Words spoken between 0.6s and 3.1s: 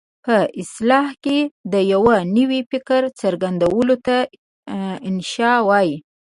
اصطلاح کې د یوه نوي فکر